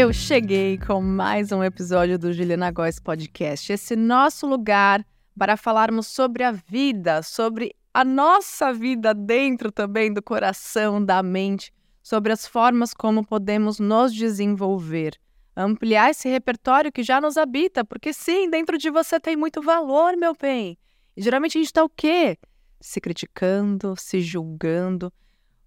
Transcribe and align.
Eu 0.00 0.14
cheguei 0.14 0.78
com 0.78 1.02
mais 1.02 1.52
um 1.52 1.62
episódio 1.62 2.18
do 2.18 2.32
Juliana 2.32 2.70
Góes 2.70 2.98
Podcast, 2.98 3.70
esse 3.70 3.94
nosso 3.94 4.46
lugar 4.46 5.06
para 5.38 5.58
falarmos 5.58 6.06
sobre 6.06 6.42
a 6.42 6.52
vida, 6.52 7.22
sobre 7.22 7.76
a 7.92 8.02
nossa 8.02 8.72
vida 8.72 9.12
dentro 9.12 9.70
também 9.70 10.10
do 10.10 10.22
coração, 10.22 11.04
da 11.04 11.22
mente, 11.22 11.70
sobre 12.02 12.32
as 12.32 12.46
formas 12.46 12.94
como 12.94 13.26
podemos 13.26 13.78
nos 13.78 14.14
desenvolver, 14.14 15.18
ampliar 15.54 16.12
esse 16.12 16.30
repertório 16.30 16.90
que 16.90 17.02
já 17.02 17.20
nos 17.20 17.36
habita, 17.36 17.84
porque 17.84 18.14
sim, 18.14 18.48
dentro 18.48 18.78
de 18.78 18.88
você 18.88 19.20
tem 19.20 19.36
muito 19.36 19.60
valor, 19.60 20.16
meu 20.16 20.32
bem. 20.34 20.78
E 21.14 21.20
geralmente 21.20 21.58
a 21.58 21.60
gente 21.60 21.68
está 21.68 21.84
o 21.84 21.90
quê? 21.90 22.38
Se 22.80 23.02
criticando, 23.02 23.94
se 23.98 24.22
julgando, 24.22 25.12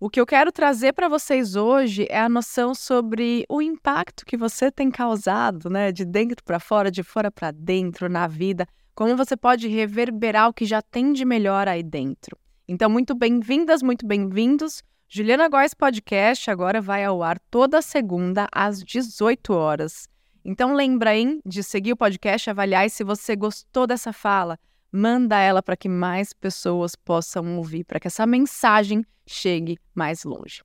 o 0.03 0.09
que 0.09 0.20
eu 0.20 0.25
quero 0.25 0.52
trazer 0.52 0.91
para 0.91 1.07
vocês 1.07 1.55
hoje 1.55 2.05
é 2.09 2.20
a 2.20 2.27
noção 2.27 2.75
sobre 2.75 3.45
o 3.48 3.62
impacto 3.62 4.26
que 4.26 4.35
você 4.35 4.70
tem 4.70 4.91
causado, 4.91 5.70
né, 5.70 5.93
de 5.93 6.03
dentro 6.03 6.43
para 6.43 6.59
fora, 6.59 6.91
de 6.91 7.02
fora 7.02 7.31
para 7.31 7.52
dentro 7.52 8.09
na 8.09 8.27
vida, 8.27 8.67
como 8.93 9.16
você 9.16 9.38
pode 9.38 9.70
reverberar 9.70 10.49
o 10.49 10.53
que 10.53 10.66
já 10.66 10.81
tem 10.81 11.13
de 11.13 11.23
melhor 11.23 11.70
aí 11.70 11.81
dentro. 11.81 12.38
Então, 12.67 12.89
muito 12.89 13.16
bem-vindas, 13.16 13.81
muito 13.81 14.05
bem-vindos. 14.05 14.84
Juliana 15.07 15.48
Góes 15.48 15.73
Podcast 15.73 16.51
agora 16.51 16.81
vai 16.81 17.05
ao 17.05 17.23
ar 17.23 17.40
toda 17.49 17.81
segunda 17.81 18.49
às 18.51 18.84
18 18.84 19.54
horas. 19.54 20.09
Então, 20.43 20.73
lembra, 20.73 21.15
hein, 21.15 21.40
de 21.45 21.63
seguir 21.63 21.93
o 21.93 21.98
podcast, 21.98 22.49
avaliar 22.49 22.85
e 22.85 22.90
se 22.90 23.05
você 23.05 23.38
gostou 23.38 23.88
dessa 23.88 24.12
fala, 24.12 24.59
manda 24.95 25.39
ela 25.39 25.63
para 25.63 25.75
que 25.75 25.89
mais 25.89 26.34
pessoas 26.34 26.95
possam 26.95 27.57
ouvir, 27.57 27.84
para 27.84 27.99
que 27.99 28.05
essa 28.05 28.27
mensagem 28.27 29.04
chegue 29.26 29.79
mais 29.95 30.23
longe. 30.23 30.62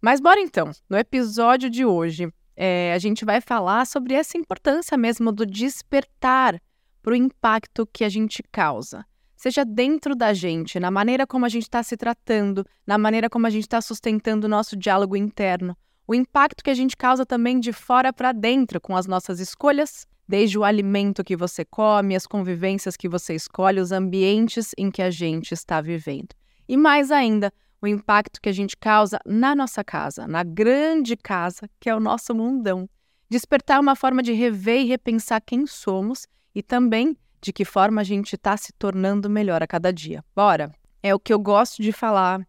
Mas 0.00 0.18
bora 0.18 0.40
então, 0.40 0.70
no 0.88 0.96
episódio 0.96 1.68
de 1.68 1.84
hoje, 1.84 2.32
é, 2.56 2.94
a 2.94 2.98
gente 2.98 3.22
vai 3.22 3.42
falar 3.42 3.86
sobre 3.86 4.14
essa 4.14 4.38
importância 4.38 4.96
mesmo 4.96 5.30
do 5.30 5.44
despertar 5.44 6.58
para 7.02 7.12
o 7.12 7.16
impacto 7.16 7.86
que 7.92 8.02
a 8.02 8.08
gente 8.08 8.42
causa. 8.50 9.04
Seja 9.36 9.62
dentro 9.62 10.16
da 10.16 10.32
gente, 10.32 10.80
na 10.80 10.90
maneira 10.90 11.26
como 11.26 11.44
a 11.44 11.48
gente 11.50 11.64
está 11.64 11.82
se 11.82 11.98
tratando, 11.98 12.64
na 12.86 12.96
maneira 12.96 13.28
como 13.28 13.46
a 13.46 13.50
gente 13.50 13.64
está 13.64 13.82
sustentando 13.82 14.46
o 14.46 14.50
nosso 14.50 14.74
diálogo 14.74 15.14
interno, 15.14 15.76
o 16.06 16.14
impacto 16.14 16.62
que 16.62 16.70
a 16.70 16.74
gente 16.74 16.96
causa 16.96 17.26
também 17.26 17.58
de 17.58 17.72
fora 17.72 18.12
para 18.12 18.32
dentro 18.32 18.80
com 18.80 18.96
as 18.96 19.06
nossas 19.06 19.40
escolhas, 19.40 20.06
desde 20.28 20.58
o 20.58 20.64
alimento 20.64 21.24
que 21.24 21.36
você 21.36 21.64
come, 21.64 22.14
as 22.14 22.26
convivências 22.26 22.96
que 22.96 23.08
você 23.08 23.34
escolhe, 23.34 23.80
os 23.80 23.92
ambientes 23.92 24.72
em 24.78 24.90
que 24.90 25.02
a 25.02 25.10
gente 25.10 25.52
está 25.52 25.80
vivendo. 25.80 26.28
E 26.68 26.76
mais 26.76 27.10
ainda, 27.10 27.52
o 27.80 27.86
impacto 27.86 28.40
que 28.40 28.48
a 28.48 28.52
gente 28.52 28.76
causa 28.76 29.18
na 29.26 29.54
nossa 29.54 29.84
casa, 29.84 30.26
na 30.26 30.42
grande 30.42 31.16
casa 31.16 31.68
que 31.78 31.90
é 31.90 31.94
o 31.94 32.00
nosso 32.00 32.34
mundão. 32.34 32.88
Despertar 33.28 33.80
uma 33.80 33.96
forma 33.96 34.22
de 34.22 34.32
rever 34.32 34.82
e 34.82 34.86
repensar 34.86 35.40
quem 35.40 35.66
somos 35.66 36.26
e 36.54 36.62
também 36.62 37.16
de 37.40 37.52
que 37.52 37.64
forma 37.64 38.00
a 38.00 38.04
gente 38.04 38.34
está 38.34 38.56
se 38.56 38.72
tornando 38.72 39.28
melhor 39.28 39.62
a 39.62 39.66
cada 39.66 39.92
dia. 39.92 40.24
Bora! 40.34 40.72
É 41.02 41.14
o 41.14 41.20
que 41.20 41.32
eu 41.32 41.38
gosto 41.38 41.82
de 41.82 41.92
falar 41.92 42.46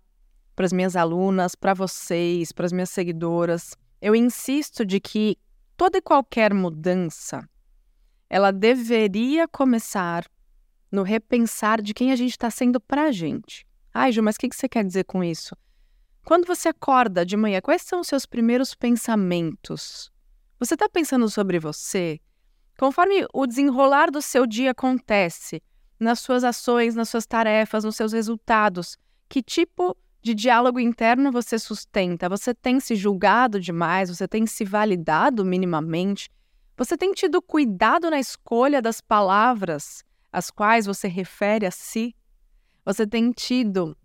para 0.57 0.65
as 0.65 0.73
minhas 0.73 0.95
alunas, 0.95 1.53
para 1.53 1.75
vocês, 1.75 2.51
para 2.51 2.65
as 2.65 2.73
minhas 2.73 2.89
seguidoras. 2.89 3.77
Eu 4.01 4.15
insisto 4.15 4.83
de 4.83 4.99
que 4.99 5.37
toda 5.77 5.99
e 5.99 6.01
qualquer 6.01 6.51
mudança 6.51 7.47
ela 8.27 8.49
deveria 8.51 9.47
começar 9.47 10.25
no 10.91 11.03
repensar 11.03 11.79
de 11.79 11.93
quem 11.93 12.11
a 12.11 12.15
gente 12.15 12.31
está 12.31 12.49
sendo 12.49 12.81
para 12.81 13.03
a 13.03 13.11
gente. 13.11 13.67
Ai, 13.93 14.11
Ju, 14.11 14.23
mas 14.23 14.35
o 14.35 14.39
que, 14.39 14.49
que 14.49 14.55
você 14.55 14.67
quer 14.67 14.83
dizer 14.83 15.03
com 15.03 15.23
isso? 15.23 15.55
Quando 16.25 16.47
você 16.47 16.69
acorda 16.69 17.23
de 17.23 17.37
manhã, 17.37 17.61
quais 17.61 17.83
são 17.83 17.99
os 17.99 18.07
seus 18.07 18.25
primeiros 18.25 18.73
pensamentos? 18.73 20.11
Você 20.59 20.73
está 20.73 20.89
pensando 20.89 21.29
sobre 21.29 21.59
você? 21.59 22.19
Conforme 22.79 23.27
o 23.31 23.45
desenrolar 23.45 24.09
do 24.09 24.23
seu 24.23 24.47
dia 24.47 24.71
acontece, 24.71 25.61
nas 25.99 26.19
suas 26.19 26.43
ações, 26.43 26.95
nas 26.95 27.09
suas 27.09 27.27
tarefas, 27.27 27.83
nos 27.83 27.95
seus 27.95 28.11
resultados, 28.11 28.97
que 29.29 29.43
tipo 29.43 29.95
de 30.27 30.35
diálogo 30.35 30.77
interno 30.77 31.31
você 31.31 31.57
sustenta? 31.57 32.27
Você 32.27 32.53
tem 32.53 32.81
se 32.81 32.97
julgado 32.97 33.61
demais? 33.61 34.09
Você 34.09 34.27
tem 34.27 34.45
se 34.45 34.65
validado 34.65 35.45
minimamente? 35.45 36.29
Você 36.75 36.97
tem 36.97 37.13
tido 37.13 37.41
cuidado 37.41 38.09
na 38.09 38.19
escolha 38.19 38.81
das 38.81 38.99
palavras 38.99 40.03
às 40.29 40.51
quais 40.51 40.85
você 40.85 41.07
refere 41.07 41.65
a 41.65 41.71
si? 41.71 42.13
Você 42.83 43.07
tem 43.07 43.31
tido 43.31 43.95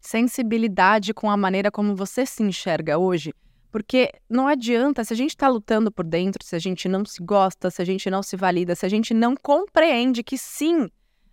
sensibilidade 0.00 1.12
com 1.12 1.30
a 1.30 1.36
maneira 1.36 1.70
como 1.70 1.94
você 1.94 2.24
se 2.24 2.42
enxerga 2.42 2.96
hoje? 2.96 3.34
Porque 3.70 4.10
não 4.30 4.48
adianta, 4.48 5.04
se 5.04 5.12
a 5.12 5.16
gente 5.16 5.30
está 5.30 5.46
lutando 5.46 5.92
por 5.92 6.06
dentro, 6.06 6.42
se 6.42 6.56
a 6.56 6.58
gente 6.58 6.88
não 6.88 7.04
se 7.04 7.22
gosta, 7.22 7.70
se 7.70 7.82
a 7.82 7.84
gente 7.84 8.08
não 8.08 8.22
se 8.22 8.34
valida, 8.34 8.74
se 8.74 8.86
a 8.86 8.88
gente 8.88 9.12
não 9.12 9.36
compreende 9.36 10.22
que 10.22 10.38
sim, 10.38 10.88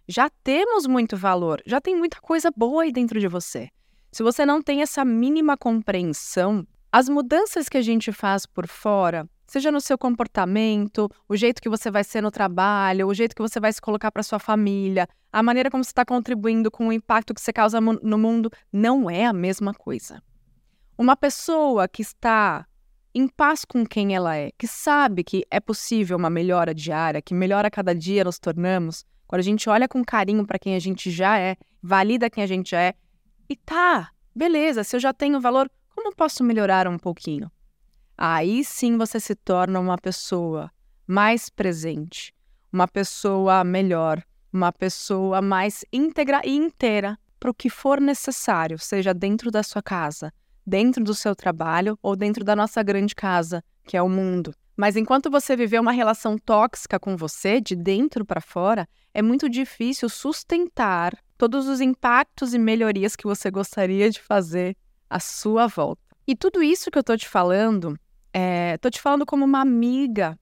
já 0.05 0.29
temos 0.43 0.85
muito 0.85 1.15
valor, 1.15 1.61
já 1.65 1.79
tem 1.79 1.95
muita 1.95 2.19
coisa 2.19 2.51
boa 2.53 2.83
aí 2.83 2.91
dentro 2.91 3.21
de 3.21 3.27
você. 3.29 3.69
Se 4.13 4.21
você 4.21 4.45
não 4.45 4.61
tem 4.61 4.83
essa 4.83 5.03
mínima 5.03 5.57
compreensão, 5.57 6.67
as 6.91 7.09
mudanças 7.09 7.67
que 7.67 7.79
a 7.79 7.81
gente 7.81 8.11
faz 8.11 8.45
por 8.45 8.67
fora, 8.67 9.27
seja 9.47 9.71
no 9.71 9.81
seu 9.81 9.97
comportamento, 9.97 11.09
o 11.27 11.35
jeito 11.35 11.59
que 11.59 11.67
você 11.67 11.89
vai 11.89 12.03
ser 12.03 12.21
no 12.21 12.29
trabalho, 12.29 13.07
o 13.07 13.13
jeito 13.15 13.35
que 13.35 13.41
você 13.41 13.59
vai 13.59 13.73
se 13.73 13.81
colocar 13.81 14.11
para 14.11 14.21
sua 14.21 14.37
família, 14.37 15.07
a 15.31 15.41
maneira 15.41 15.71
como 15.71 15.83
você 15.83 15.89
está 15.89 16.05
contribuindo 16.05 16.69
com 16.69 16.89
o 16.89 16.93
impacto 16.93 17.33
que 17.33 17.41
você 17.41 17.51
causa 17.51 17.81
no 17.81 18.17
mundo, 18.19 18.51
não 18.71 19.09
é 19.09 19.25
a 19.25 19.33
mesma 19.33 19.73
coisa. 19.73 20.21
Uma 20.95 21.17
pessoa 21.17 21.87
que 21.87 22.03
está 22.03 22.67
em 23.15 23.27
paz 23.27 23.65
com 23.65 23.83
quem 23.83 24.13
ela 24.13 24.37
é, 24.37 24.51
que 24.55 24.67
sabe 24.67 25.23
que 25.23 25.43
é 25.49 25.59
possível 25.59 26.17
uma 26.17 26.29
melhora 26.29 26.71
diária, 26.71 27.19
que 27.19 27.33
melhora 27.33 27.71
cada 27.71 27.95
dia 27.95 28.23
nos 28.23 28.37
tornamos, 28.37 29.07
quando 29.25 29.39
a 29.39 29.43
gente 29.43 29.67
olha 29.67 29.87
com 29.87 30.05
carinho 30.05 30.45
para 30.45 30.59
quem 30.59 30.75
a 30.75 30.79
gente 30.79 31.09
já 31.09 31.39
é, 31.39 31.55
valida 31.81 32.29
quem 32.29 32.43
a 32.43 32.47
gente 32.47 32.69
já 32.69 32.79
é, 32.79 32.93
e 33.53 33.55
tá, 33.55 34.09
beleza, 34.35 34.83
se 34.83 34.95
eu 34.95 34.99
já 34.99 35.13
tenho 35.13 35.39
valor, 35.39 35.69
como 35.93 36.15
posso 36.15 36.43
melhorar 36.43 36.87
um 36.87 36.97
pouquinho? 36.97 37.51
Aí 38.17 38.63
sim 38.63 38.97
você 38.97 39.19
se 39.19 39.35
torna 39.35 39.79
uma 39.79 39.95
pessoa 39.95 40.71
mais 41.05 41.49
presente, 41.49 42.33
uma 42.71 42.87
pessoa 42.87 43.63
melhor, 43.63 44.23
uma 44.51 44.71
pessoa 44.71 45.39
mais 45.39 45.85
íntegra 45.93 46.41
e 46.43 46.55
inteira 46.55 47.15
para 47.39 47.51
o 47.51 47.53
que 47.53 47.69
for 47.69 48.01
necessário, 48.01 48.79
seja 48.79 49.13
dentro 49.13 49.51
da 49.51 49.61
sua 49.61 49.83
casa, 49.83 50.33
dentro 50.65 51.03
do 51.03 51.13
seu 51.13 51.35
trabalho 51.35 51.95
ou 52.01 52.15
dentro 52.15 52.43
da 52.43 52.55
nossa 52.55 52.81
grande 52.81 53.13
casa, 53.13 53.63
que 53.85 53.95
é 53.95 54.01
o 54.01 54.09
mundo. 54.09 54.51
Mas 54.75 54.95
enquanto 54.95 55.29
você 55.29 55.55
viver 55.55 55.79
uma 55.79 55.91
relação 55.91 56.39
tóxica 56.39 56.99
com 56.99 57.15
você, 57.15 57.61
de 57.61 57.75
dentro 57.75 58.25
para 58.25 58.41
fora, 58.41 58.89
é 59.13 59.21
muito 59.21 59.47
difícil 59.47 60.09
sustentar 60.09 61.15
todos 61.43 61.67
os 61.67 61.81
impactos 61.81 62.53
e 62.53 62.57
melhorias 62.57 63.17
que 63.17 63.25
você 63.25 63.51
gostaria 63.51 64.09
de 64.09 64.21
fazer 64.21 64.77
à 65.09 65.19
sua 65.19 65.67
volta. 65.67 66.01
E 66.25 66.37
tudo 66.37 66.63
isso 66.63 66.89
que 66.89 66.97
eu 66.97 67.03
tô 67.03 67.17
te 67.17 67.27
falando 67.27 67.99
é, 68.31 68.77
tô 68.77 68.89
te 68.89 69.01
falando 69.01 69.25
como 69.25 69.43
uma 69.43 69.59
amiga, 69.59 70.39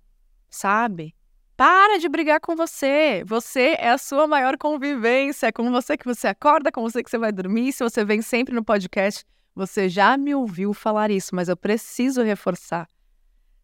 sabe? 0.48 1.16
Para 1.58 1.98
de 1.98 2.08
brigar 2.08 2.40
com 2.40 2.56
você. 2.56 3.24
Você 3.26 3.76
é 3.80 3.90
a 3.90 3.98
sua 3.98 4.28
maior 4.28 4.60
convivência. 4.60 5.48
É 5.48 5.52
com 5.52 5.72
você 5.72 5.98
que 5.98 6.06
você 6.06 6.28
acorda, 6.28 6.72
com 6.72 6.84
você 6.84 7.04
que 7.04 7.10
você 7.10 7.18
vai 7.18 7.32
dormir. 7.32 7.74
Se 7.74 7.84
você 7.84 8.06
vem 8.06 8.22
sempre 8.22 8.54
no 8.54 8.64
podcast, 8.64 9.26
você 9.56 9.90
já 9.90 10.16
me 10.16 10.36
ouviu 10.36 10.72
falar 10.72 11.10
isso, 11.10 11.34
mas 11.34 11.50
eu 11.50 11.58
preciso 11.58 12.22
reforçar. 12.22 12.88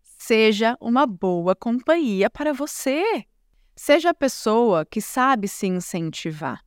Seja 0.02 0.76
uma 0.82 1.06
boa 1.06 1.56
companhia 1.56 2.32
para 2.32 2.52
você. 2.52 3.24
Seja 3.76 4.10
a 4.10 4.16
pessoa 4.16 4.84
que 4.84 5.00
sabe 5.00 5.48
se 5.48 5.68
incentivar. 5.68 6.66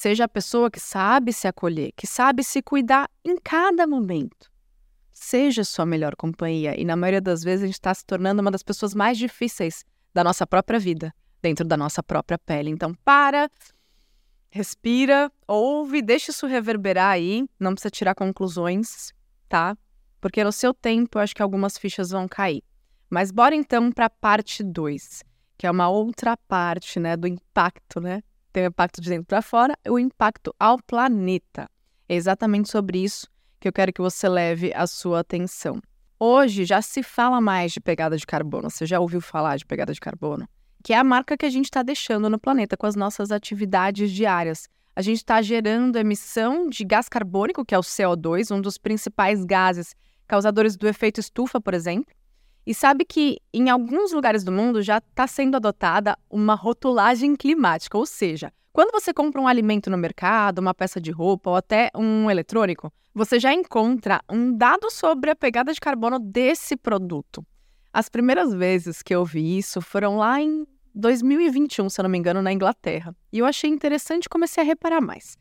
Seja 0.00 0.24
a 0.24 0.28
pessoa 0.28 0.70
que 0.70 0.80
sabe 0.80 1.30
se 1.30 1.46
acolher, 1.46 1.92
que 1.94 2.06
sabe 2.06 2.42
se 2.42 2.62
cuidar 2.62 3.06
em 3.22 3.36
cada 3.36 3.86
momento 3.86 4.50
seja 5.20 5.62
sua 5.64 5.84
melhor 5.84 6.16
companhia. 6.16 6.80
E 6.80 6.84
na 6.84 6.96
maioria 6.96 7.20
das 7.20 7.44
vezes 7.44 7.62
a 7.62 7.66
gente 7.66 7.74
está 7.74 7.92
se 7.92 8.04
tornando 8.06 8.40
uma 8.40 8.50
das 8.50 8.62
pessoas 8.62 8.94
mais 8.94 9.18
difíceis 9.18 9.84
da 10.14 10.24
nossa 10.24 10.46
própria 10.46 10.78
vida, 10.78 11.14
dentro 11.42 11.66
da 11.66 11.76
nossa 11.76 12.02
própria 12.02 12.38
pele. 12.38 12.70
Então, 12.70 12.94
para, 13.04 13.50
respira, 14.48 15.30
ouve, 15.46 16.00
deixa 16.00 16.30
isso 16.30 16.46
reverberar 16.46 17.12
aí. 17.12 17.46
Não 17.58 17.74
precisa 17.74 17.90
tirar 17.90 18.14
conclusões, 18.14 19.12
tá? 19.46 19.76
Porque 20.18 20.42
no 20.42 20.52
seu 20.52 20.72
tempo 20.72 21.18
eu 21.18 21.22
acho 21.22 21.34
que 21.34 21.42
algumas 21.42 21.76
fichas 21.76 22.08
vão 22.08 22.26
cair. 22.26 22.62
Mas 23.10 23.30
bora 23.30 23.54
então 23.54 23.92
para 23.92 24.06
a 24.06 24.10
parte 24.10 24.64
2, 24.64 25.22
que 25.58 25.66
é 25.66 25.70
uma 25.70 25.90
outra 25.90 26.34
parte, 26.34 26.98
né, 26.98 27.14
do 27.14 27.26
impacto, 27.26 28.00
né? 28.00 28.22
Tem 28.52 28.64
o 28.64 28.68
impacto 28.68 29.00
de 29.00 29.08
dentro 29.08 29.26
para 29.26 29.42
fora, 29.42 29.76
o 29.88 29.98
impacto 29.98 30.54
ao 30.58 30.78
planeta. 30.82 31.68
É 32.08 32.14
exatamente 32.14 32.68
sobre 32.68 32.98
isso 32.98 33.28
que 33.60 33.68
eu 33.68 33.72
quero 33.72 33.92
que 33.92 34.00
você 34.00 34.28
leve 34.28 34.72
a 34.74 34.86
sua 34.86 35.20
atenção. 35.20 35.80
Hoje 36.18 36.64
já 36.64 36.82
se 36.82 37.02
fala 37.02 37.40
mais 37.40 37.72
de 37.72 37.80
pegada 37.80 38.16
de 38.16 38.26
carbono. 38.26 38.68
Você 38.68 38.86
já 38.86 38.98
ouviu 38.98 39.20
falar 39.20 39.56
de 39.56 39.64
pegada 39.64 39.92
de 39.92 40.00
carbono? 40.00 40.48
Que 40.82 40.92
é 40.92 40.98
a 40.98 41.04
marca 41.04 41.36
que 41.36 41.46
a 41.46 41.50
gente 41.50 41.66
está 41.66 41.82
deixando 41.82 42.28
no 42.28 42.38
planeta 42.38 42.76
com 42.76 42.86
as 42.86 42.96
nossas 42.96 43.30
atividades 43.30 44.10
diárias. 44.10 44.68
A 44.96 45.02
gente 45.02 45.18
está 45.18 45.40
gerando 45.40 45.96
emissão 45.96 46.68
de 46.68 46.84
gás 46.84 47.08
carbônico, 47.08 47.64
que 47.64 47.74
é 47.74 47.78
o 47.78 47.82
CO2, 47.82 48.54
um 48.54 48.60
dos 48.60 48.76
principais 48.76 49.44
gases 49.44 49.94
causadores 50.26 50.76
do 50.76 50.88
efeito 50.88 51.20
estufa, 51.20 51.60
por 51.60 51.74
exemplo. 51.74 52.12
E 52.70 52.74
sabe 52.74 53.04
que 53.04 53.38
em 53.52 53.68
alguns 53.68 54.12
lugares 54.12 54.44
do 54.44 54.52
mundo 54.52 54.80
já 54.80 54.98
está 54.98 55.26
sendo 55.26 55.56
adotada 55.56 56.16
uma 56.30 56.54
rotulagem 56.54 57.34
climática, 57.34 57.98
ou 57.98 58.06
seja, 58.06 58.52
quando 58.72 58.92
você 58.92 59.12
compra 59.12 59.40
um 59.40 59.48
alimento 59.48 59.90
no 59.90 59.98
mercado, 59.98 60.60
uma 60.60 60.72
peça 60.72 61.00
de 61.00 61.10
roupa 61.10 61.50
ou 61.50 61.56
até 61.56 61.90
um 61.96 62.30
eletrônico, 62.30 62.92
você 63.12 63.40
já 63.40 63.52
encontra 63.52 64.22
um 64.30 64.56
dado 64.56 64.88
sobre 64.88 65.30
a 65.30 65.34
pegada 65.34 65.72
de 65.72 65.80
carbono 65.80 66.20
desse 66.20 66.76
produto. 66.76 67.44
As 67.92 68.08
primeiras 68.08 68.54
vezes 68.54 69.02
que 69.02 69.12
eu 69.12 69.24
vi 69.24 69.58
isso 69.58 69.80
foram 69.80 70.18
lá 70.18 70.40
em 70.40 70.64
2021, 70.94 71.90
se 71.90 72.00
eu 72.00 72.04
não 72.04 72.10
me 72.10 72.18
engano, 72.18 72.40
na 72.40 72.52
Inglaterra. 72.52 73.12
E 73.32 73.40
eu 73.40 73.46
achei 73.46 73.68
interessante 73.68 74.26
e 74.26 74.28
comecei 74.28 74.62
a 74.62 74.66
reparar 74.66 75.00
mais. 75.00 75.36